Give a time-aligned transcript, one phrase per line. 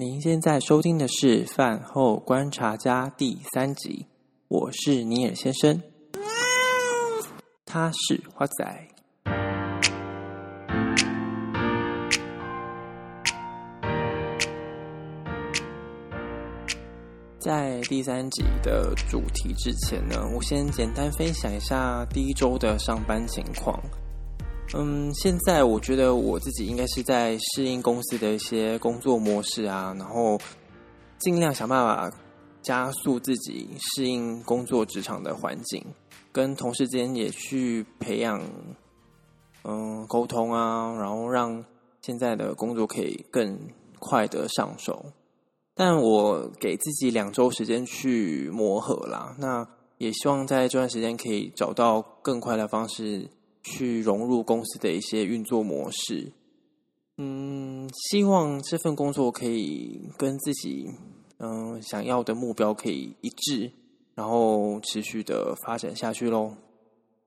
[0.00, 4.06] 您现在收听的是《饭后观察家》第三集，
[4.46, 5.82] 我是尼尔先生，
[7.66, 8.88] 他是花仔。
[17.40, 23.76] 在第三集的主题之前呢，我先简单分享一下第一周的上班情况。
[24.74, 30.38] 嗯，现在我觉得我自己应该是在适应公司的一些工作模式啊，然后
[31.18, 32.12] 尽量想办法
[32.60, 35.82] 加速自己适应工作职场的环境，
[36.30, 38.40] 跟同事之间也去培养
[39.64, 41.64] 嗯沟通啊，然后让
[42.02, 43.58] 现在的工作可以更
[43.98, 45.06] 快的上手。
[45.74, 53.30] 但我给自己两周时间去磨合啦，那也希望在这段时间可以找到更快的方式。
[53.62, 56.32] 去融入公司的一些运作模式，
[57.16, 60.88] 嗯，希望这份工作可以跟自己
[61.38, 63.70] 嗯想要的目标可以一致，
[64.14, 66.54] 然后持续的发展下去喽。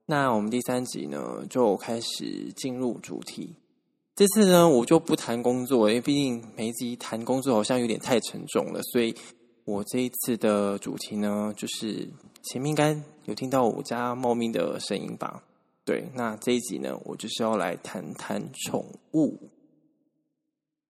[0.06, 3.54] 那我们第三集呢，就开始进入主题。
[4.14, 9.14] 这次呢，我就不谈工作，因为毕竟每一集谈工作好像有点太沉重了，所以
[9.64, 12.08] 我这一次的主题呢，就是
[12.42, 15.42] 前面应该有听到我家猫咪的声音吧。
[15.84, 19.50] 对，那这一集呢，我就是要来谈谈宠物。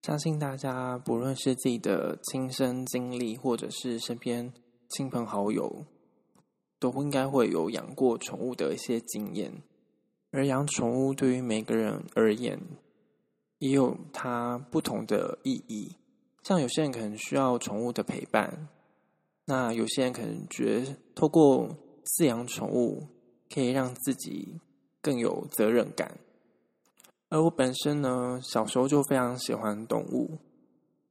[0.03, 4.53] 相信大家不论是自己的亲身经历，或者是身边
[4.89, 5.85] 亲朋好友，
[6.77, 9.63] 都应该会有养过宠物的一些经验。
[10.29, 12.59] 而养宠物对于每个人而言，
[13.57, 15.95] 也有它不同的意义。
[16.43, 18.67] 像有些人可能需要宠物的陪伴，
[19.45, 21.69] 那有些人可能觉得透过
[22.05, 23.07] 饲养宠物
[23.51, 24.59] 可以让自己。
[25.03, 26.17] 更有责任感，
[27.27, 30.39] 而我本身呢，小时候就非常喜欢动物，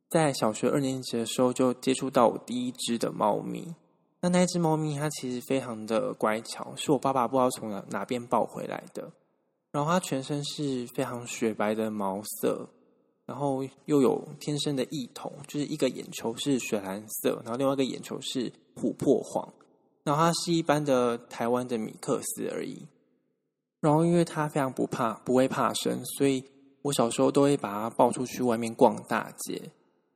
[0.08, 3.74] 在小学二年级的时候就接触到我第一只的猫咪。
[4.22, 9.12] 那那只猫咪它其实非常的乖巧，是我爸爸不知道从哪哪边抱回来的。
[9.72, 12.68] 然后它全身是非常雪白的毛色，
[13.26, 19.52] 然后又有天生的异瞳，就是一个眼球是水蓝色，然后另外一个眼球是琥珀黄。
[20.04, 22.86] 然后它是一般的台湾的米克斯而已。
[23.82, 26.44] 然后，因为它非常不怕，不会怕生，所以
[26.82, 29.60] 我小时候都会把它抱出去外面逛大街。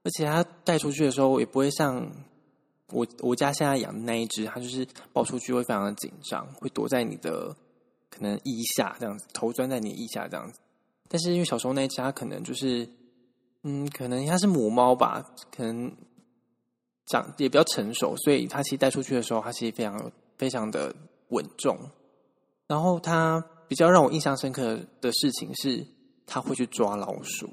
[0.05, 2.09] 而且它带出去的时候，也不会像
[2.93, 7.57] 我我家现在养的那一只，它就是抱出去会非常的紧张，会躲在你的
[8.09, 10.61] 可能腋下这样子，头钻在你腋下这样子。
[11.09, 12.89] 但是因为小时候那一只，它可能就是
[13.65, 15.93] 嗯，可能它是母猫吧，可能
[17.07, 20.95] 长也比较成熟，所以它其实带出去的时候，它其实非常非常的
[21.31, 21.77] 稳重。
[22.69, 23.45] 然后它。
[23.69, 25.87] 比较让我印象深刻的事情是，
[26.27, 27.49] 他会去抓老鼠。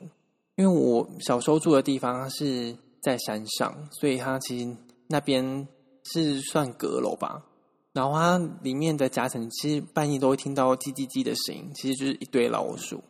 [0.55, 5.67] 因为我小时候住的地方是在山上，所以它其实那边
[6.03, 7.43] 是算阁楼吧。
[7.91, 13.03] 然后它里面的夹层，其实半夜都会听到叽叽叽的声音，其实就是一堆老鼠。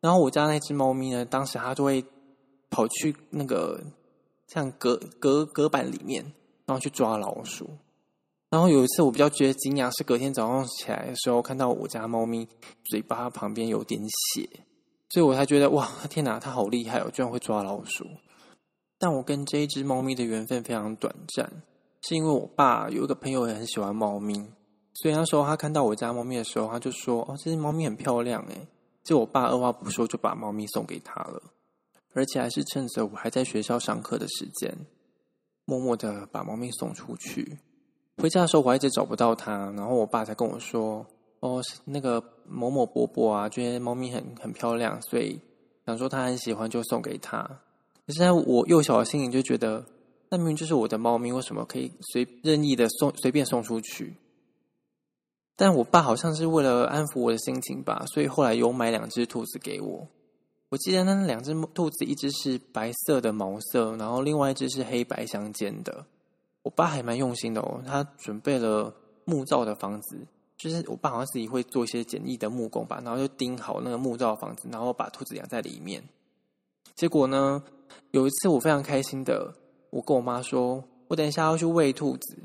[0.00, 2.04] 然后我家那只猫咪呢，当时它就会
[2.68, 3.80] 跑去那个
[4.48, 6.22] 像隔隔隔板里面，
[6.66, 7.70] 然后去抓老鼠。
[8.52, 12.46] 然后有一次，我比较觉得惊讶，是隔天早上起来的时候，看到我家猫咪
[12.84, 14.46] 嘴巴旁边有点血，
[15.08, 18.06] 所以我才觉得哇，天哪，它好厉害哦，居然会抓老鼠。
[18.98, 21.50] 但我跟这一只猫咪的缘分非常短暂，
[22.02, 24.34] 是因为我爸有一个朋友也很喜欢猫咪，
[24.96, 28.68] 所以那时候他看到我家猫咪的时候，他就说：“哦，这只猫咪很漂亮诶。”
[29.02, 31.42] 就我爸二话不说就把猫咪送给他了，
[32.12, 34.76] 而且还是趁着我还在学校上课的时间，
[35.64, 37.58] 默默的把猫咪送出去。
[38.22, 41.04] 回家的时候，我还一直找不到它，然后我爸才跟我说
[41.40, 45.40] ：“哦，那个某某伯伯啊，觉得猫咪很很漂亮，所以
[45.84, 47.42] 想说他很喜欢，就送给他。”
[48.06, 49.84] 可是在我幼小的心里就觉得，
[50.28, 54.14] 那明明就是我的猫咪，为什么可以随任意的送随便送出去？
[55.56, 60.06] 但我爸好像是为了安抚我的心情吧，所以后来有买两只兔子给我。
[60.68, 66.06] 我记得那两只兔子，一只是白色的毛色，然后另外一只是黑白相间的。
[66.62, 68.94] 我爸还蛮用心的哦，他准备了
[69.24, 70.16] 木造的房子，
[70.56, 76.02] 就是我爸好像自己会做一些简易的木工吧，然后就钉好那个木造房子，然后把兔子养在里面。
[76.94, 77.62] 结果呢，
[78.10, 79.54] 有一次我非常开心的，
[79.90, 82.38] 我跟我妈说，我等一下要去喂兔子，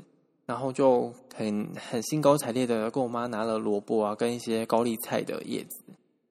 [0.46, 5.80] 然后就很很兴高采烈的跟我妈拿了萝卜啊，跟一些高丽菜的叶子，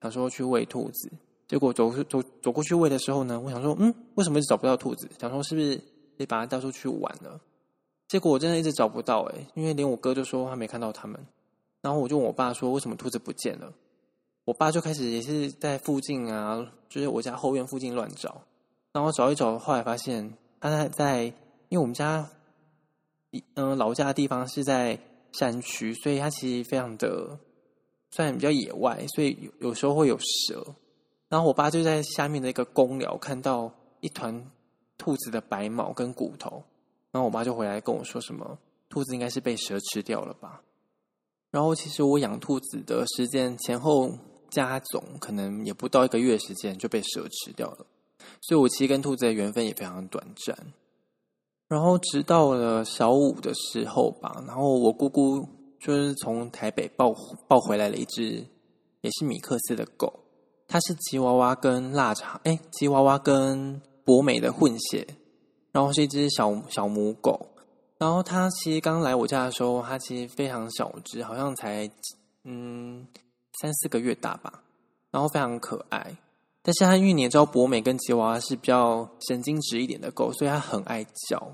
[0.01, 1.12] 想说去喂兔子。
[1.48, 5.10] 结果走走走过去喂的时候呢，我想说，嗯，为什么一直找不到兔子？
[5.18, 5.81] 想说是不是
[6.18, 7.39] 得把它带出去玩了？
[8.07, 11.19] 结果我真的一直找不到哎，因为连我哥就说他没看到他们，
[11.81, 13.74] 然后我就问我爸说，为什么兔子不见了？
[14.45, 18.42] 我爸就开始也是在附近啊，就是我家后院附近乱找，
[18.94, 21.24] 然后找一找，后来发现他在在，
[21.68, 22.30] 因为我们家，
[23.56, 24.98] 嗯、老家的地方是在
[25.33, 27.38] 山区，所以它其实非常的
[28.12, 30.65] 算比较野外，所以有有时候会有蛇。
[31.27, 33.69] 然后我爸就在下面的一个公寮看到
[34.00, 34.50] 一团
[34.98, 36.63] 兔子的白毛跟骨头，
[37.17, 38.59] 然后我爸就回来跟我说什么，
[38.89, 40.61] 兔子应该是被蛇吃掉了吧。
[41.49, 44.11] 然后其实我养兔子的时间前后
[44.51, 47.87] 加总可能也不到一个月时间就被蛇吃掉了，
[48.41, 50.55] 所以我其实跟兔子的缘分也非常短暂。
[51.67, 55.43] 然后直到了小五的时候吧，然后我姑姑
[55.79, 57.11] 就是从台北抱
[57.47, 58.45] 抱回来了一只
[59.01, 60.19] 也是米克斯的狗。
[60.67, 65.07] 它是吉娃娃跟腊肠，哎，吉娃娃跟博美的混血，
[65.77, 67.45] 然后是一只小小母狗。
[68.00, 71.88] 然后它其实刚来我家的时候，它其实非常小只，好像才
[72.44, 73.06] 嗯
[73.62, 74.63] 三四个月大吧，
[75.12, 76.18] 然后非常可爱。
[76.63, 81.51] 但是它因为你也知道，博美跟吉娃娃是比较神经质一点的狗，所以它很爱叫。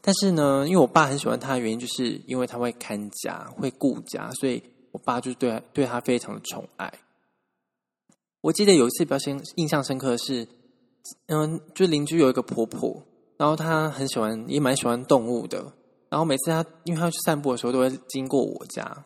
[0.00, 6.92] 但是呢，因为我爸很喜欢它的原因，就是因为它会看家、会顾家，所以我爸就对对它非常的宠爱。
[8.42, 10.46] 我记得有一次比较深印象深刻的是，
[11.26, 13.02] 嗯，就邻居有一个婆婆，
[13.36, 15.72] 然后他很喜欢，也蛮喜欢动物的。
[16.08, 19.04] 然后每次他因为他去散步的时候，都会经过我家。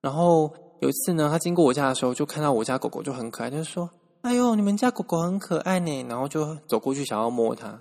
[0.00, 3.88] 然后有一次呢，他经过我家的时候，就看到我家狗狗就很可爱，就说
[4.22, 7.78] ：“哎呦，你们家狗狗很可爱呢。”然后就走过去想要摸它，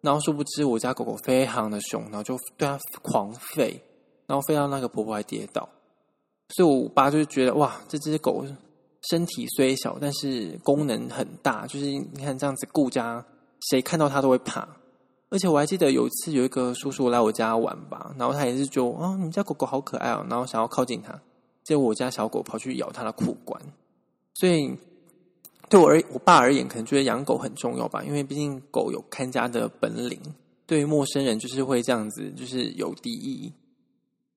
[0.00, 3.78] 然后殊不知我家狗狗非常的凶，然后就对它狂吠，
[4.26, 5.68] 然后吠到那个婆婆还跌倒。
[6.50, 8.44] 所以我爸就觉得哇，这只狗。
[9.10, 11.64] 身体虽小，但是功能很大。
[11.68, 13.24] 就是你看这样子顾家，
[13.70, 14.66] 谁看到它都会怕。
[15.28, 21.20] 而且我还记得有一次有一个叔叔来我家玩吧，然后他也是就啊、哦，你家狗狗好可爱哦，然后想要靠近它，
[21.64, 23.60] 结果我家小狗跑去咬他的裤管。
[24.34, 24.76] 所以
[25.68, 30.20] 对我而我爸而言，可能觉得养狗很重要吧，因为毕竟狗有看家的本领。
[30.66, 33.52] 对于陌生人，就是会这样子，就是有敌意。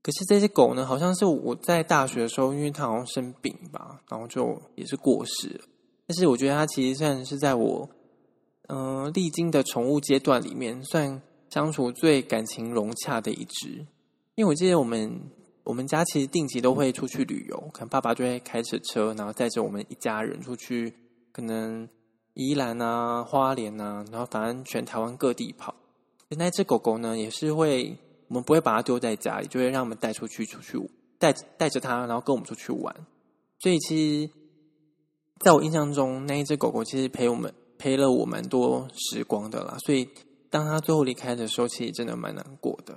[0.02, 5.62] 可是这些狗呢，好像是我在大学的时候，因为它好像生病吧，然后就也是过世了。
[6.08, 7.88] 但是我觉得它其实算是在我
[8.70, 13.86] 嗯、历经的宠物阶段里面，算相处最感情融洽的一只。
[14.36, 15.20] 因为我记得我们
[15.64, 20.94] 我们家其实定期都会出去旅游，可能爸爸就会开着车，然后带着我们一家人出去，
[21.32, 21.88] 可能
[22.34, 25.76] 宜兰啊、花莲啊，然后反正全台湾各地跑。
[26.30, 27.98] 那只狗狗呢，也是会。
[28.30, 30.80] 我们不会把它丢在家里，就会让我们带出去，出去
[31.18, 32.96] 带带着它，然后跟我们出去玩。
[33.58, 34.32] 所以其实，
[35.40, 39.76] 在我印象中，那一只狗狗其实陪我们陪了我蛮多时光的啦。
[39.84, 40.08] 所以
[40.52, 42.96] 当他最后离开的时候，其实真的蛮难过的。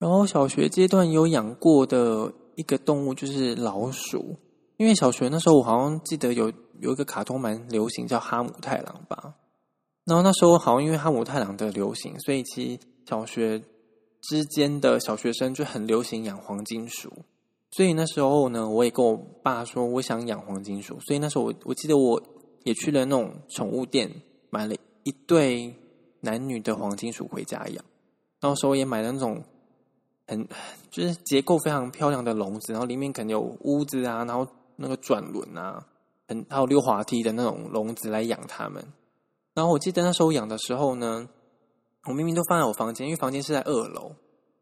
[0.00, 4.34] 然后小学阶段有养过的一个动物就是老鼠，
[4.76, 9.34] 因为小学那时候我好像记得有有一个卡通蛮流行，叫哈姆太郎吧。
[10.04, 13.62] 然后那时候好像因为哈姆太郎的流行，所以其实小学。
[14.24, 17.12] 之间的小学生就很流行养黄金鼠，
[17.72, 22.22] 所以那时候呢，我也跟我爸说我想养黄金鼠，所以那时候我我记得我
[22.64, 24.10] 也去了那种宠物店，
[24.50, 24.74] 买了
[25.04, 25.74] 一对
[26.20, 27.84] 男女的黄金鼠回家养，
[28.40, 29.42] 到时候也买了那种
[30.26, 30.46] 很
[30.90, 35.86] 就是结构非常漂亮的笼子，然后里面可能有屋子啊，然后那个转轮啊，
[36.28, 38.84] 很还有溜滑梯的那种笼子来养它们。
[39.54, 41.28] 然后我记得那时候养的时候呢。
[42.04, 44.10] 我明明都放在我房间，因为房间是在二楼。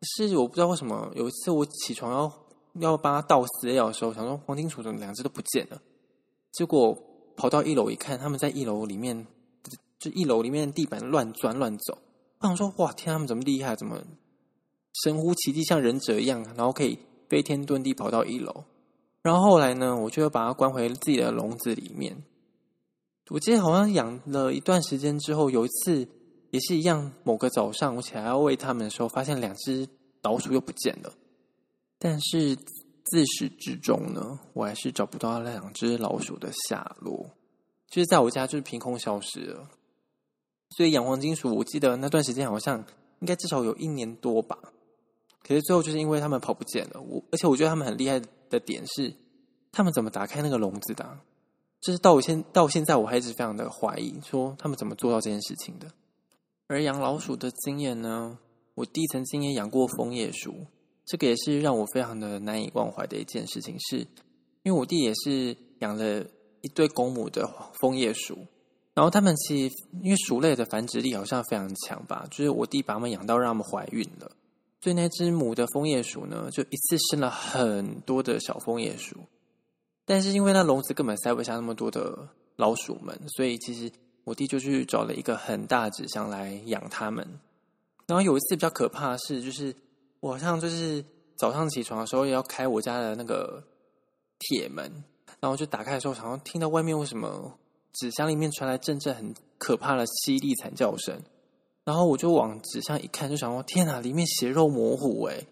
[0.02, 2.30] 是我不知道为什么，有一次我起床要
[2.74, 5.80] 要帮它倒饲料的时候，想说黄金鼠怎么两只都不见了？
[6.52, 6.94] 结果
[7.40, 9.26] 跑到一楼一看，他们在一楼里面，
[9.98, 11.96] 就一楼里面地板乱钻乱走。
[12.40, 13.74] 我想说，哇，天，他们怎么厉害？
[13.74, 13.98] 怎么
[15.02, 16.98] 神乎其技，像忍者一样，然后可以
[17.30, 18.64] 飞天遁地跑到一楼？
[19.22, 22.22] 然后后来呢，我就把它关回自己的笼子里面。
[23.30, 26.06] 我记得好像养了一段时间之后，有一次。
[26.52, 29.88] 也是一样，某个早上我起来要喂它们的时候，发现两只
[30.20, 31.12] 老鼠又不见了。
[31.96, 32.58] 但是
[33.04, 37.30] 自始至终呢，我还是找不到那两只老鼠的下落，
[37.88, 39.68] 就是在我家就是凭空消失了。
[40.76, 42.84] 所以养黄金鼠，我记得那段时间好像
[43.20, 44.56] 应该至少有一年多吧。
[45.42, 49.12] 可是最后就是因为它们跑不见了，我而且我觉得它们很厉害的点是，
[49.72, 51.18] 它们怎么打开那个笼子的？
[51.80, 55.90] 就是到我现到现在我还一直非常的怀疑，说他们怎么做到这件事情的。
[56.68, 58.38] 而养老鼠的经验呢，
[58.74, 60.54] 我弟曾经也养过枫叶鼠，
[61.10, 63.98] 这个也是让我非常的难以忘怀的一件事情是，
[64.62, 66.24] 因为我弟也是养了
[66.60, 67.50] 一对公母的
[67.80, 68.38] 枫叶鼠，
[68.94, 74.30] 然后他们其实因为鼠类的繁殖力好像非常强吧，就是我弟把他们养到让他们怀孕了，
[74.80, 79.16] 所以那只母的枫叶鼠呢，就一次生了很多的小枫叶鼠，
[80.04, 83.90] 但是因为那笼子根本塞不下那么多的老鼠们，所以其实。
[84.22, 87.26] 我弟就去找了一个很大纸箱来养它们。
[88.06, 89.74] 然后有一次比较可怕的是，就是
[90.20, 91.04] 我好像就是
[91.36, 93.62] 早上起床的时候也要开我家的那个
[94.38, 95.04] 铁门，
[95.40, 97.58] 然后就打开的时候，好像听到外面为什么
[97.92, 101.20] 纸箱里面传来阵阵很可怕的凄厉惨叫声。
[101.82, 105.46] 然后我就往纸箱一看，就想说：天哪，里面血肉模糊诶，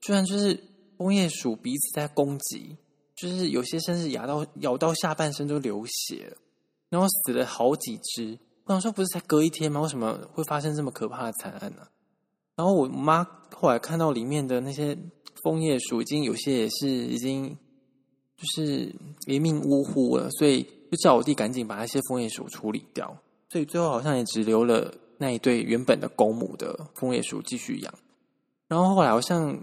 [0.00, 0.58] 居然就是
[0.96, 2.76] 枫叶鼠彼此在攻击，
[3.16, 6.34] 就是有些甚至咬到咬到下半身都流血，
[6.88, 8.38] 然后死了好几只。
[8.64, 9.80] 我想说，不是才隔一天吗？
[9.80, 11.88] 为什么会发生这么可怕的惨案呢？
[12.56, 14.96] 然后我妈后来看到里面的那些
[15.42, 17.56] 枫叶鼠，已经有些也是已经
[18.36, 18.94] 就是
[19.26, 23.16] 一命呜呼了，所以就叫我弟赶紧把那些枫叶鼠处理掉。
[23.48, 24.94] 所以最后好像也只留了。
[25.18, 27.94] 那一对原本的公母的枫叶鼠继续养，
[28.66, 29.56] 然后后来好像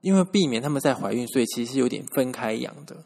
[0.00, 3.04] 因为避免他们再怀孕，所以其实有点分开养的。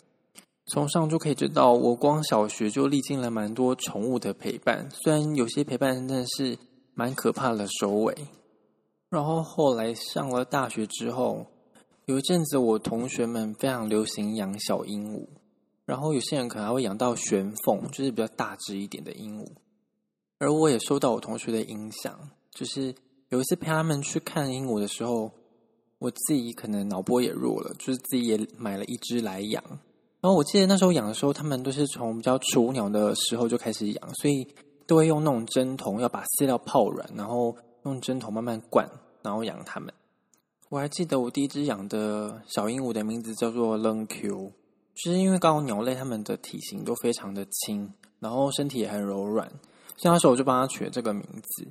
[0.73, 6.57] 从上就可以知道，我光小学就历经了蛮多宠物的陪伴，虽然有些陪伴真的是
[6.95, 8.17] 蛮可怕的收尾。
[9.11, 11.45] 然后后来上了大学之后，
[12.07, 15.27] 有一阵子我同学们非常流行养小鹦鹉，
[15.85, 19.49] 然后有些人可能还会养到玄凤，就是比较大只一点的鹦鹉。
[20.39, 22.95] 而我也受到我同学的影响，就是
[23.29, 25.31] 有一次陪他们去看鹦鹉的时候，
[25.99, 29.63] 我自己可能脑波也弱了，就是自己也买了一只来养。
[30.21, 34.47] 然后我记得那时候养的时候，他们都是从比较雏鸟的时候就开始养，所以
[34.87, 38.89] 都会用那种针筒，要把饲料泡软，然后用针头慢慢灌，
[39.23, 39.93] 然后养它们。
[40.69, 44.53] 我还记得我第一只养的小鹦鹉的名字叫做 l n Q，
[44.95, 49.49] 就是因为刚好鸟类它们的体型都非常的轻，然后身体也很柔软。
[49.97, 51.69] 所以那时候我就帮它取了这个名字。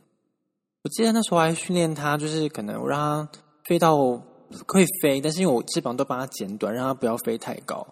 [0.84, 3.98] 我记得那时候还训练它，就是可能我让它飞到
[4.66, 7.86] 可以飞，但是因为我翅膀都帮它剪短，让它不要飞太高。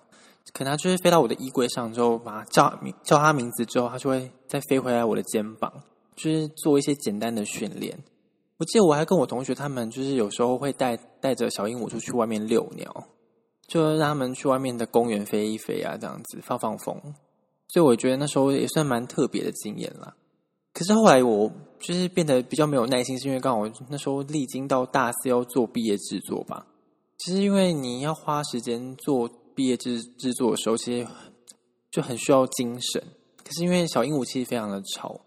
[0.54, 5.72] 可能他就是飞到我的衣柜上之后，把它叫名叫它名字之后，它就会再飞回来我的肩膀，
[6.18, 7.98] 就是做一些简单的训练。
[8.58, 13.08] 我记得我还跟我同学他们，就是有时候会带带着小鹦鹉出去外面遛鸟，
[13.68, 17.00] 就让他们去外面的公园飞一飞啊，这样子放放风。
[17.70, 20.16] 所以我觉得那时候也算蛮特别的经验啦。
[20.74, 26.66] 可是后来我就是变得比较没有耐心，是因为刚好那时候历经到大四要做毕业制作吧。
[27.18, 31.08] 其实因为你要花时间做毕业制制作的时候，其实
[31.92, 33.04] 就很需要精神。
[33.44, 35.20] 可是因为小鹦鹉其实非常的吵，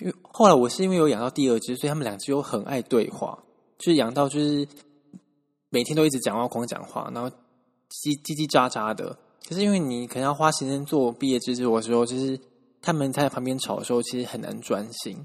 [0.00, 3.38] 因为后来我是因为有养到第二只，所以他们两只又很爱对话，
[3.78, 4.66] 就是养到就是
[5.70, 7.28] 每天都一直讲话狂讲话，然后
[7.90, 9.18] 叽叽叽喳喳的。
[9.48, 12.38] 可是因为你可能要花时间做毕业制作的时候，就是。
[12.82, 15.16] 他们在旁边吵的时候，其实很难专心。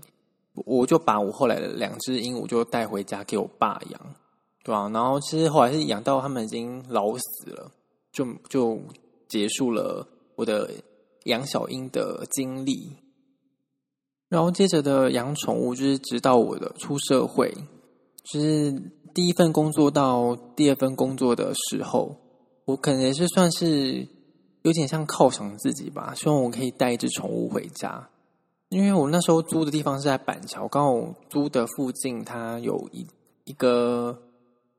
[0.66, 4.02] 我就把我后来的两只鹦鹉就带回家给我爸养，
[4.64, 4.90] 对吧？
[4.90, 7.72] 然后其实后来是养到他们已经老死了，
[8.12, 8.80] 就就
[9.28, 10.72] 结束了我的
[11.26, 12.90] 养小鹦的经历。
[14.32, 17.54] 然后接着的养宠物，就是直到我的出社会，
[18.24, 18.72] 就是
[19.14, 22.16] 第一份工作到第二份工作的时候，
[22.64, 24.08] 我可能也是算是。
[24.64, 28.08] 有点像犒赏自己吧，希望我可以带一只宠物回家。
[28.70, 33.08] 因为我那时候租的地方是在板桥，刚好租的附近它有一
[33.46, 34.16] 一个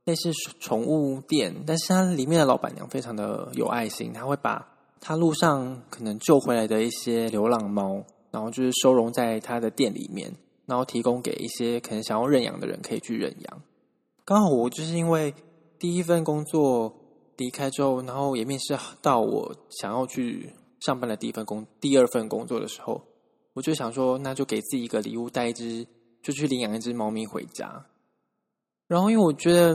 [0.05, 0.31] 类似
[0.61, 4.65] 宠物店，但是它里面的老板娘非常的有爱心，她会把
[5.01, 10.35] 她路上可能救回来的一些流浪猫，然后就是收容在他的店里面，
[10.67, 13.62] 然后提供给一些可能想要认养的人可以去认养。
[14.25, 15.33] 刚好我就是因为
[15.79, 16.99] 第一份工作。
[17.39, 23.03] 离开之后，然后也面试到我想要去上班的第一份工，第二份工作的时候，
[23.55, 25.85] 我就想说，那就给自己一个礼物，带一只，
[26.23, 27.87] 就去领养一只猫咪回家。
[28.87, 29.75] 然后，因为我觉得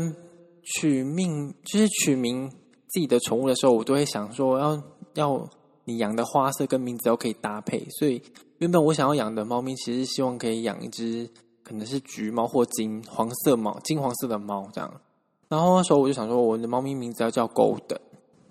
[0.63, 2.47] 取名就是取名
[2.87, 4.83] 自己的宠物的时候，我都会想说，要
[5.15, 5.49] 要
[5.83, 7.85] 你养的花色跟名字都可以搭配。
[7.99, 8.21] 所以，
[8.59, 11.29] 原本我想要养的猫咪，其实希望可以养一只
[11.63, 15.01] 可能是橘猫或金黄色猫、金黄色的猫这样。
[15.47, 17.99] 然后那时候我就想说，我的猫咪名字要叫 Golden，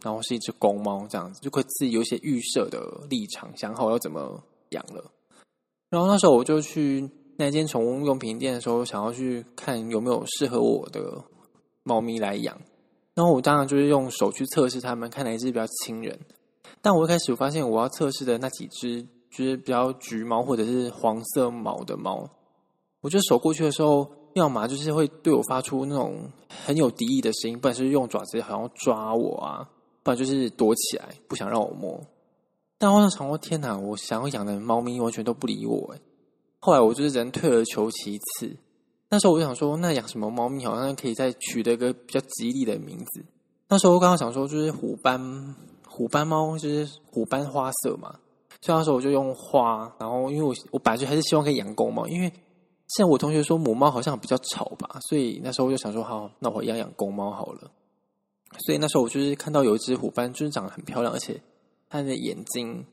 [0.02, 5.04] 然后是一只公猫，这样子就可以自己有一些预设的立场，想好要怎么养了。
[5.90, 11.22] 然后那时候我就去那间宠物用品店的时候，想要去看有没有适合我的
[11.82, 12.56] 猫咪来养。
[13.14, 16.18] 然后我当然就是用手去测试它们，看哪一只比较亲人。
[16.82, 22.28] 但我一开始我发现，我要测试的那几只就是比较橘猫或者是黄色毛的猫，
[23.00, 24.10] 我就手过去的时候。
[24.36, 29.66] 要么就是会对我发出那种很有敌意的声音，不然就是用爪子好像抓我啊，
[30.02, 31.98] 不然就是躲起来不想让我摸。
[32.76, 33.78] 但我想说，天哪！
[33.78, 36.00] 我想要养的猫咪完全都不理我诶。
[36.58, 38.54] 后来我就是人退而求其次，
[39.08, 43.24] 那时候我就想说，那养什么猫咪好像可以再取得一个比较吉利的名字。
[43.68, 45.56] 那时候我刚刚想说，就是虎斑
[45.88, 48.14] 虎斑猫，就是虎斑花色嘛，
[48.60, 52.32] 所以那时候我就用花，然后因为我我本来就还是希望可以养公猫，因为
[52.88, 57.70] 像我同学说母猫好像比较吵吧，所以那时候我就想说好，那我养养公猫好了。
[58.60, 61.40] 所以那时候我就是看到有一只虎斑，就是长得很漂亮，而且
[61.88, 62.86] 它的眼睛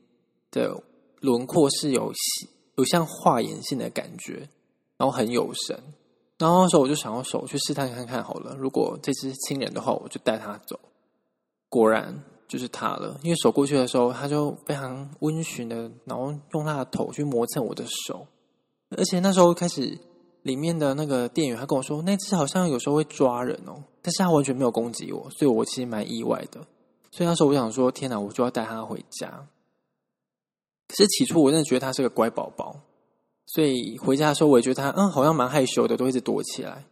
[0.50, 0.76] 的
[1.20, 2.12] 轮廓是有
[2.76, 4.48] 有像画眼线的感觉，
[4.98, 5.80] 然后很有神。
[6.36, 10.78] 然后那时候我就想要手去试探看看好了，如果这只亲人的话，我就带它走。
[11.68, 12.22] 果然
[12.54, 18.26] 就是他了，因为手过去的时候，他就非常温驯的，然后用他的头去磨蹭我的手，
[18.96, 19.98] 而且那时候开始。
[20.44, 26.60] 里面的那个店员他跟我说，那只好像有时候会抓人哦，但是他完全没有攻击我，所以我其实蛮意外的。
[27.10, 29.48] 所以那时候我想说，天哪，我就要带他回家。
[30.86, 32.76] 可是起初我真的觉得他是个乖宝宝，
[33.46, 36.84] 所以回家的时候我也觉得他嗯好像蛮害羞的，都一直躲起来。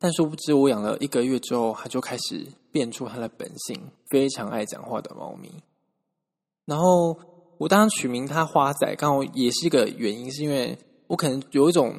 [0.00, 5.48] 但殊不知我养了一个月之后，它就开始变出它的本性，非常爱讲话的猫咪。
[6.64, 7.16] 然后
[7.58, 10.76] 我当时取名它花仔，刚好也是一个原因，是因为
[11.06, 11.94] 我可能有一种。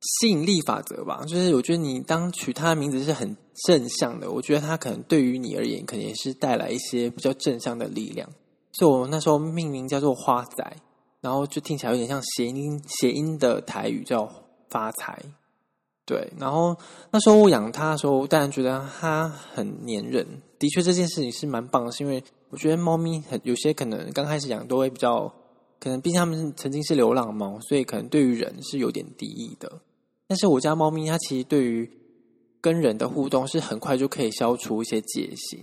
[0.00, 3.36] 吸引力法则吧，就是我觉得你当取它的名字是很
[3.66, 8.30] 正向的，我觉得它可能对于你而言，可能也是带来一些比较正向的力量。
[8.70, 10.76] 所以我那时候命名叫做花仔，
[11.20, 14.32] 然后就听起来有点像谐音谐音的台语叫
[14.70, 15.20] 发财。
[16.08, 16.74] 对，然后
[17.10, 20.26] 那时候我养它的时候，我当然觉得它很黏人，
[20.58, 25.30] 的确这件事情是蛮棒的，是因为我觉得猫咪很有些可能刚开始养都会比较，
[25.78, 29.70] 可能毕竟它们曾经是流浪猫，所以可能对于人是有点敌意的。
[30.26, 31.90] 但是我家猫咪它其实对于
[32.62, 35.62] 跟人的互动是很快就可以消除一些戒心。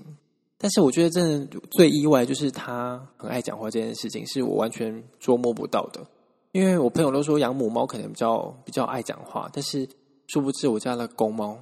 [0.59, 6.05] 但是我觉得真的最意外就是它很爱讲话这件事情，是我完全捉摸不到的。
[6.51, 9.87] 因为我朋友都说养母猫可能比较比较爱讲话，但是
[10.27, 11.57] 殊不知我家的公猫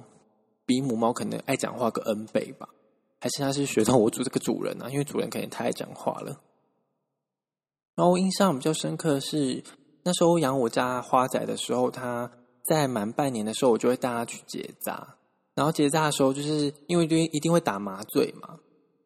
[0.66, 2.68] 比母猫可能爱讲话个 N 倍吧？
[3.20, 4.88] 还是它是学到我主这个主人啊？
[4.90, 6.40] 因为主人可能太爱讲话了。
[7.94, 9.62] 然后我印象比较深刻的是
[10.02, 12.30] 那时候养我家花仔的时候，它。
[12.66, 15.16] 在满半年的时候，我就会带它去结扎。
[15.54, 18.58] 然后结扎的时候，就是因为就一定会打麻醉嘛。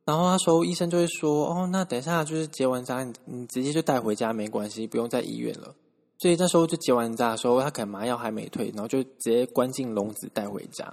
[0.05, 5.75] 然后那时候医生就会说：“哦，那等一下就是结完扎，你你直接就带回家没关系，不用在医院了。”
[6.18, 10.85] 所以那时候就结完扎的时候，他可能麻药还没退，然后就直接关进笼子带回家。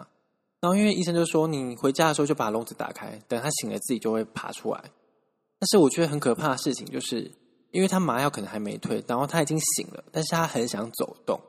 [0.62, 4.80] 然后因为医生就说：“你回家的时候就把笼子打开，等他醒了自己就会爬出来。”
[5.60, 7.32] 但是我觉得很可怕的事情就是，
[7.72, 11.40] 因为他麻药可能还没退，然后他已经醒了，但是他很想走动。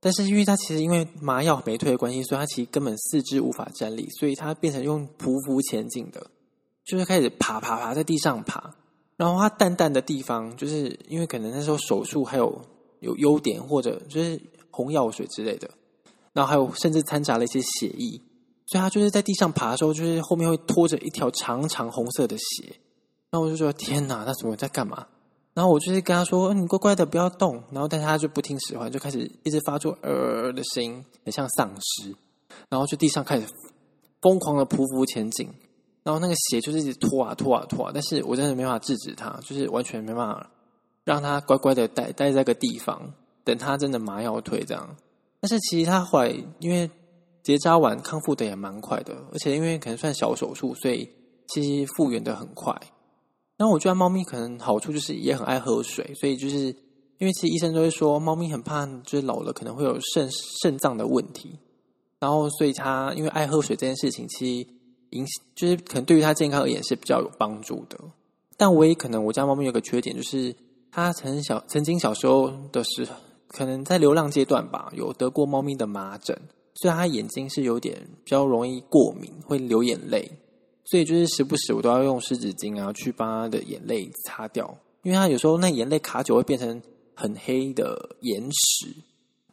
[0.00, 6.26] 但是因为他其实因为麻药没退的关系，所以他其实根本四肢无法站立，所以他变成用匍匐前进的，
[6.84, 8.74] 就是开始爬爬爬在地上爬。
[9.16, 12.62] 然后他淡淡的地方，就是因为可能那时候手术还有
[13.00, 15.70] 有优点，或者就是红药水之类的，
[16.32, 18.20] 然后还有甚至掺杂了一些血液，
[18.66, 22.74] 所以他就是在地上爬的时候，就是后面会拖着一条长长红色的血。
[23.30, 25.06] 那我就说天哪，他怎么在干嘛？
[25.54, 32.14] 然后我就是跟他说：“你乖乖的不要动。”然后但他就不听使唤，就开始一直发出呃的声音，很像丧尸。
[32.68, 33.46] 然后就地上开始
[34.22, 35.50] 疯狂的匍匐前进，
[36.04, 37.90] 然后那个血就是一直拖啊拖啊拖啊。
[37.92, 40.48] 但是我真的没办法制止他，就是完全没办法
[41.08, 44.94] 让他乖乖的待待在个地方，等他真的麻药退这样。
[45.40, 46.90] 但是其实他后来因为
[47.42, 51.08] 结扎完康复的也蛮快的，而且因为可能算小手术，所以
[51.48, 52.78] 其实复原的很快。
[53.56, 56.66] 然后我觉得猫咪可能好处就是也很爱喝水，所以就是
[57.16, 60.28] 因为其实医生都会说猫咪很怕就是老了可能会有肾
[60.62, 61.58] 肾脏的问题，
[62.20, 64.68] 然后所以它因为爱喝水这件事情，其实
[65.12, 67.98] 影就是可能对于它健康而言是比较有帮助的。
[68.58, 70.54] 但唯一可能我家猫咪有个缺点就是
[70.98, 73.14] 他曾小曾经小时候的时候，
[73.46, 76.36] 可能在流浪阶段吧，有得过猫咪的麻疹，
[76.74, 80.30] 所以它眼睛是有点比较容易过敏，会流眼泪。
[80.84, 86.80] 所以就是时不时我都要用湿纸巾啊，去帮他的眼泪擦掉，因为他有时候那眼泪卡久会变成
[87.14, 88.88] 很黑的眼屎，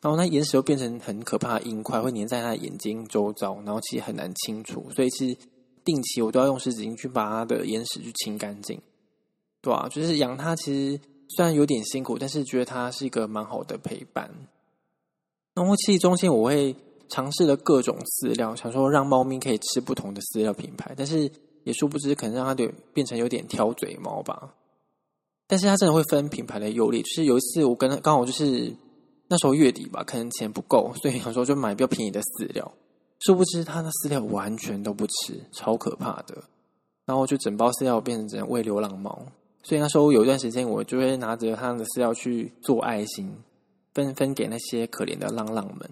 [0.01, 4.85] 然后那眼屎又变成很可怕的硬块，会粘在他的眼睛周遭，然后其实很难清除。
[4.95, 5.37] 所以是
[5.83, 8.81] 定期我都要用湿纸巾去把他的眼屎去清干净，
[9.61, 14.29] 对啊，就是养它其实虽然有点辛苦，但是觉得它是一个蛮好的陪伴。
[15.53, 16.75] 然后其实中间我会。
[17.07, 21.31] 尝试了各种饲料，想说让猫咪可以吃不同的饲料品牌，但是
[21.63, 22.55] 也殊不知可能让它
[22.93, 24.55] 变成有点挑嘴猫吧。
[25.45, 28.73] 但是它真的会分品牌的优劣，就是有一次我跟刚好就是
[29.27, 32.71] 那时候月底吧，可能钱不够，所以想说就买比较便宜的饲料。
[33.19, 36.43] 殊不知它的饲料完全都不吃，超可怕的。
[37.05, 39.27] 然后就整包饲料变成只能喂流浪猫，
[39.67, 43.35] 所以那时候有一段时间我就会拿着它的饲料去做爱心，
[43.95, 45.89] 分分给那些可怜的浪浪们。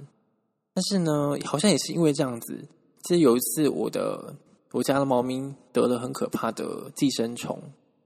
[0.75, 2.63] 但是呢，好像也是因为这样子。
[3.01, 4.35] 其实有一次，我的
[4.71, 7.59] 我家的猫咪得了很可怕的寄生虫，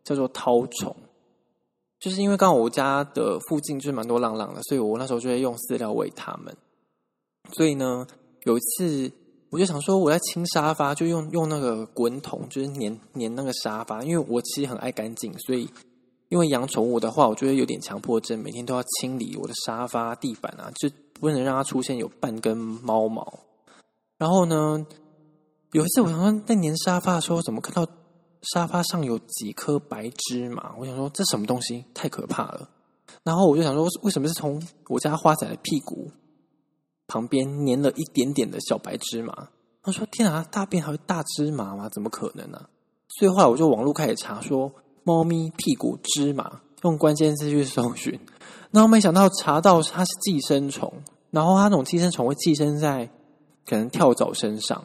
[0.06, 0.96] 叫做绦虫。
[2.00, 6.56] 就是因为刚好我家的附近就是蛮多浪浪的，所以我那时候就会用饲料喂它们。
[7.52, 8.08] 所以呢，
[8.46, 9.12] 有一次
[9.50, 14.04] 我就想说，我在清沙发，就用用那个滚筒，就是粘粘那个沙发。
[14.04, 15.70] 因为我其实很爱干净，所以
[16.28, 23.40] 因为养宠物的话，我觉得有点强迫症，每天都要清理我的沙发、地板啊，就不能让它出现有半根猫毛。
[24.18, 24.86] 然后呢，
[25.72, 27.90] 有一次我想说在粘沙发的时候，怎么看到
[28.54, 30.76] 沙发上有几颗白芝麻？
[30.78, 32.70] 我想说这什么东西，太可怕了。
[33.24, 36.12] 然后我就想说，为什么是从我家花仔的屁股？
[37.08, 39.50] 旁边粘了一点点的小白芝麻，
[39.82, 41.88] 他说：“天啊，大便还会大芝麻吗？
[41.90, 42.70] 怎么可能呢、啊？”
[43.18, 44.70] 所以后来我就网络开始查，说
[45.04, 48.20] 猫咪屁股芝麻，用关键字去搜寻，
[48.72, 50.92] 然后没想到查到它是寄生虫，
[51.32, 53.10] 然后它那种寄生虫会寄生在
[53.66, 54.84] 可能跳蚤身上，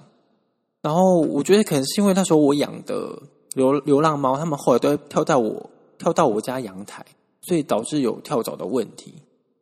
[0.80, 3.20] 然后我觉得可能是因为那时候我养的
[3.54, 7.04] 流流浪猫，它们后来都会跳到我跳到我家阳台，
[7.40, 9.12] 所以导致有跳蚤的问题，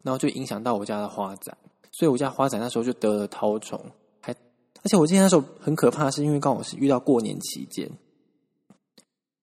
[0.02, 1.56] 然后就影响到我家的花仔。
[2.00, 3.78] 所以我家花仔那时候就得了绦虫，
[4.22, 7.90] 还而且我记得那时候很可怕，是因为刚好是遇到过年期间，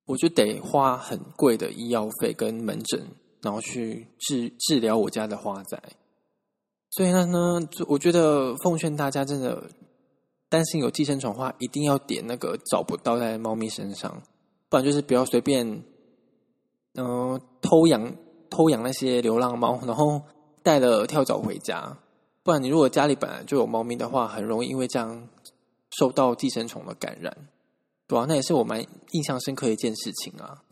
[0.07, 2.99] 我就得花很贵的医药费跟门诊，
[3.43, 5.79] 然后去治治疗我家的花仔。
[6.89, 9.69] 所以呢呢，我觉得奉劝大家，真的
[10.49, 14.19] 担心有寄生虫的话，一定要点那个找不到在猫咪身上，
[14.67, 15.83] 不然就是不要随便
[16.95, 18.15] 嗯、偷养
[18.49, 20.19] 偷养那些流浪猫，然后
[20.63, 21.95] 带了跳蚤回家。
[22.47, 25.27] 不然，你如果家里本来就有猫咪的话，很容易因为这样
[25.99, 27.35] 受到寄生虫的感染，
[28.07, 28.81] 对啊，那也是我蛮
[29.11, 30.63] 印象深刻的一件事情啊。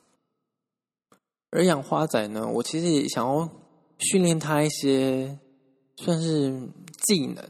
[1.51, 3.49] 而养花仔呢，我其实也想要
[3.97, 5.37] 训练它一些
[5.97, 6.49] 算是
[7.03, 7.43] 技能，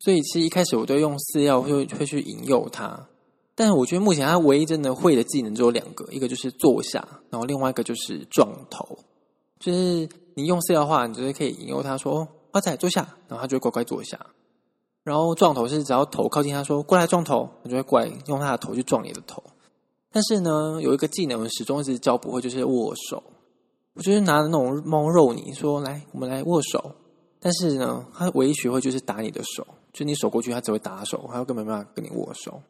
[0.00, 3.06] 所以其实一开始我都用饲料会会去引诱它。
[3.54, 8.98] 但是我觉得目前它唯一真的会的技能只有两个，一个就是坐下，然后另外一个就是撞头。
[9.60, 12.26] 就是你用饲料的话，你就是可以引诱它说。
[12.52, 14.26] 花仔坐下，然后他就会乖乖坐下。
[15.02, 19.42] 然后撞头是只要头靠近他说过来撞头，他就会过来用他的头去撞你的头。
[20.12, 23.22] 但是呢，有一个技能我始终一直教不会，就是握手。
[23.94, 26.92] 我就是拿那种猫肉泥说来，我们来握手。
[27.40, 32.62] 但是呢，他唯一学会就是打你的手，就你手过去，他只会打手，他根本没办法跟你握手。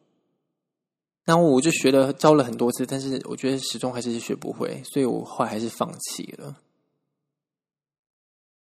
[1.25, 6.55] 然后我就学了教了很多次，但是我觉得始终还是学不会，所以我后来还是放弃了。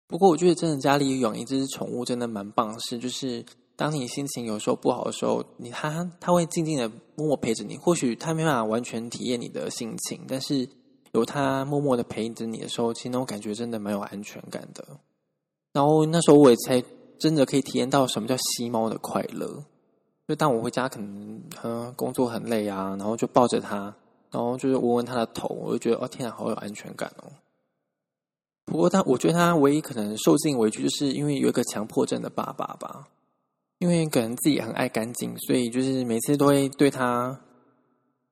[0.07, 3.43] 不过，我觉得真的家里养一只宠物真的蛮棒的事，就是
[3.75, 7.75] 当你心情有时候不好的时候，你它它会静静的默默陪着你。
[7.77, 10.69] 或许它没办法完全体验你的心情，但是
[11.13, 14.85] 有它默默的陪着你的时候，其实那种感觉真的蛮有安全感的。
[15.71, 16.83] 然后那时候我也才
[17.17, 19.63] 真的可以体验到什么叫吸猫的快乐。
[20.27, 23.93] 就当我回家可能嗯工作很累啊，然后就抱着它，
[24.29, 27.31] 然后就是闻闻它的头，我就觉得哦天啊，好有安全感哦。
[28.65, 33.08] 不过他，我觉得他唯一可能受尽委屈，就是因为有一个强迫症的爸爸吧。
[33.80, 37.38] 因为可能自己很爱干净，所以就是每次都会对他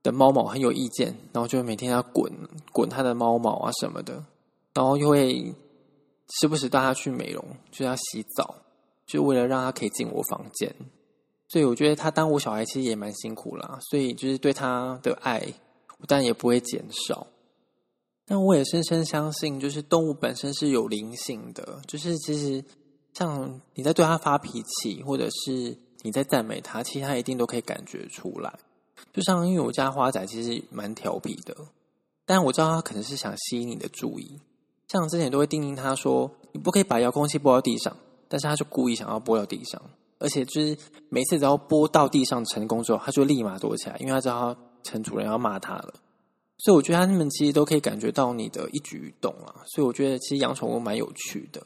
[0.02, 2.32] 的猫毛很有意见，然后就每天要滚
[2.72, 4.24] 滚他的猫毛啊什么的，
[4.74, 5.54] 然后又会
[6.40, 8.56] 时不时带他去美容，就要洗澡，
[9.06, 10.74] 就为了让他可以进我房间。
[11.50, 15.44] 所以我觉得他当我小孩其实也蛮辛苦啦，所以就是对他的爱，
[16.00, 17.28] 我当然也不会减少。
[18.32, 21.82] 但我也深深相信，就是动物本身是有灵性的。
[21.86, 22.64] 就是其实，
[23.14, 28.58] 像你在对它发脾气，或者是你在赞美它，其实它一定都可以感觉出来。
[29.12, 31.54] 就像因为我家花仔其实蛮调皮的，
[32.26, 34.40] 但我知道它可能是想吸引你的注意。
[34.88, 37.94] 像之前都会叮咛他说：“你不可以把遥控器拨到地上。”
[38.30, 39.82] 但是他就故意想要拨到地上，
[40.20, 40.78] 而且就是
[41.10, 45.94] 每次只要拨到地上成功之后，他就立马躲起来，因为他知道陈主人要骂他了。
[46.64, 51.66] 所以我觉得他们其实都可以感觉到你的一举一动啊，所以我觉得其实养宠物蛮有趣的。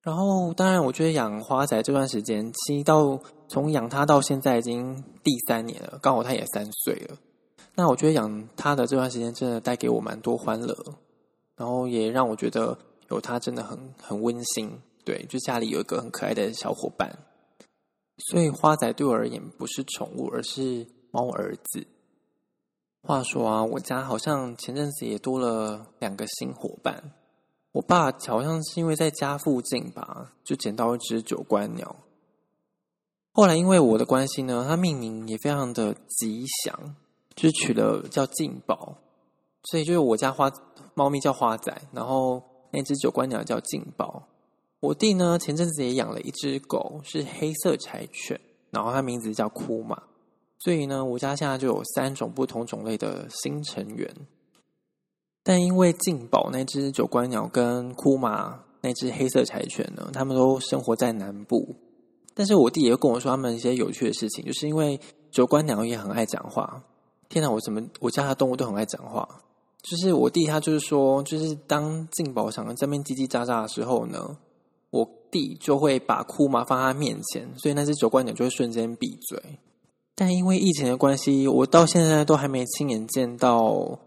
[0.00, 7.18] 然后当然，我觉得养花仔这段时间，其实到从养它到现在已经第三年了，刚好它也三岁了。
[7.74, 10.74] 那我觉得养它的这段时间真的带给我蛮多欢乐，
[11.56, 12.78] 然后也让我觉得
[13.10, 14.70] 有它真的很很温馨。
[15.04, 17.18] 对，就家里有一个很可爱的小伙伴。
[18.30, 21.86] 所以花仔对我而言不是宠物，而是猫儿子。
[23.02, 27.12] 话说啊，我家好像前阵子也多了两个新伙伴。
[27.72, 31.96] 我爸好像是因为在家附近吧，就捡到一只九冠鸟。
[33.32, 36.94] 后来因为我的关系呢，它命名也非常的吉祥，
[37.34, 38.98] 就取了叫进宝，
[39.64, 40.52] 所以就是我家花
[40.94, 44.24] 猫咪叫花仔，然后那只九冠鸟叫进宝。
[44.80, 48.38] 我弟呢，前阵子也养了一只狗，是黑色柴犬，
[48.70, 50.02] 然后它名字叫库玛。
[50.60, 54.08] 所以呢，我家现在就有三种不同种类的新成员。
[55.42, 61.74] 但因为静宝那只九官鸟跟库马那只黑色柴犬呢，他们都生活在南部。
[62.34, 66.82] 但是我弟也跟我说他们一些有趣的事情，就是因为九官鸟也很爱讲话。
[67.30, 69.26] 天哪，我怎么我家的动物都很爱讲话？
[69.82, 74.36] 就是我弟他就是说，就是当静宝想在那边叽叽喳喳的时候呢，
[74.90, 79.42] 我弟就会把库马放在他面前，所以那只九官鸟就会瞬间闭嘴。
[80.14, 83.98] 但因为疫情的关系，我到现在都还没亲眼见到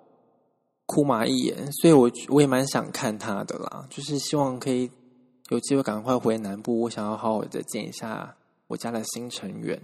[0.86, 3.88] 库玛一眼，所以我我也蛮想看他的啦。
[3.90, 4.92] 就是希望可以
[5.50, 8.36] 有机会赶快回南部，我想要好好的见一下
[8.68, 9.82] 我家的新成员。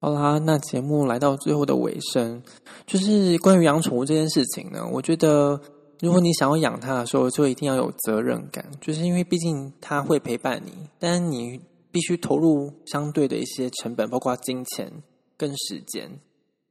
[0.00, 2.42] 好啦，那节目来到最后的尾声，
[2.86, 5.60] 就是关于养宠物这件事情呢，我觉得
[6.00, 11.60] 如果你想要养它的时候，就一定要有责任感，就是因为毕竟它会陪伴你，但你
[11.92, 14.90] 必须投入相对的一些成本，包括金钱。
[15.34, 16.20] 跟时间，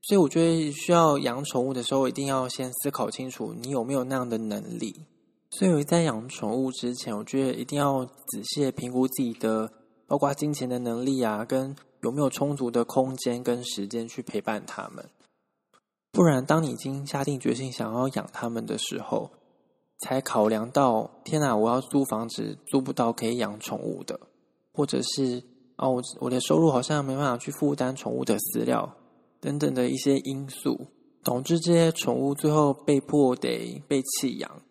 [0.03, 4.95] 所以我觉得需要养宠物的时候，一定要先思考清楚你有没有那样的能力。
[5.49, 9.69] 所以在养宠物之前，我觉得一定要仔细评估自己的，
[10.07, 15.09] 包括金钱的能力啊，跟有没有充足的空间跟时间去陪伴他们。
[16.13, 19.31] 不然，当你已经下定决心想要养它们的时候，
[19.99, 24.17] 才考量到天哪，我要租房子租不到可以养宠物的，
[24.71, 25.43] 或者是。
[25.77, 28.97] 哦，我我的收入好像没办法去负担宠物的饲料
[29.39, 30.79] 等等的一些因素，
[31.23, 34.61] 导致这些宠物最后被迫得被弃养。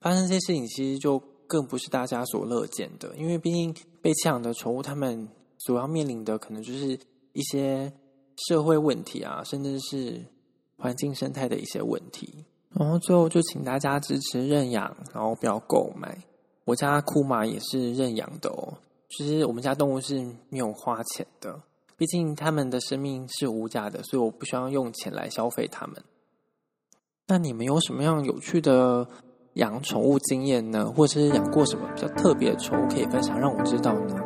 [0.00, 6.98] 发生这些事情，其实就更不是大家所乐见的，因为毕竟被弃养的宠物，他们所要面临的可能就是
[7.32, 7.92] 一些
[8.48, 10.20] 社会问题啊，甚至是
[10.78, 12.44] 环境生态的一些问题。
[12.70, 16.24] 然后最后就请大家支持认养，然后不要购买。
[16.64, 18.78] 我家库玛也是认养的哦。
[19.08, 21.60] 其实我们家动物是没有花钱的，
[21.96, 25.96] 毕竟它们的生命是无价的，所以我不需要用钱来消费它们。
[27.28, 29.06] 那你们有什么样有趣的
[29.54, 30.86] 养宠物经验呢？
[30.86, 34.16] 或者是养过什么比较特别的宠物可以分享让我知道呢？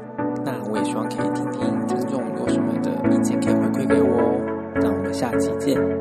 [0.45, 4.73] 那我也希望可以听听听众有什么的意见可以回馈给我哦。
[4.83, 6.00] 那我们下期见。